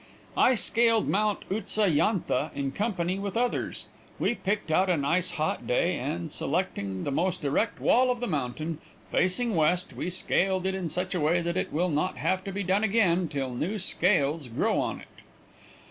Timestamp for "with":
3.19-3.37